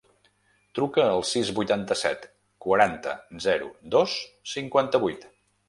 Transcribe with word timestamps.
Truca 0.77 1.03
al 1.09 1.21
sis, 1.31 1.51
vuitanta-set, 1.59 2.25
quaranta, 2.67 3.15
zero, 3.47 3.71
dos, 3.99 4.19
cinquanta-vuit. 4.57 5.33